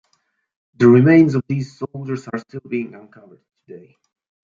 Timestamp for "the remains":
0.73-1.35